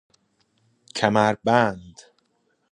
کمر 0.95 1.33
بند 1.45 2.01